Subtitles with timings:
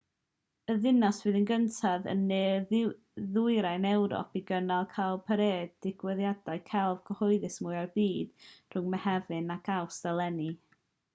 [0.73, 7.91] y ddinas fydd y gyntaf yn ne-ddwyrain ewrop i gynnal cowparade digwyddiad celf cyhoeddus mwya'r
[7.99, 10.53] byd rhwng mehefin ac awst eleni